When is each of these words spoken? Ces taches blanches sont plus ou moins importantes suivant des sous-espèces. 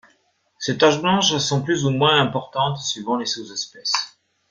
Ces 0.57 0.79
taches 0.79 0.99
blanches 0.99 1.37
sont 1.37 1.61
plus 1.61 1.85
ou 1.85 1.91
moins 1.91 2.19
importantes 2.19 2.79
suivant 2.79 3.17
des 3.19 3.27
sous-espèces. 3.27 3.93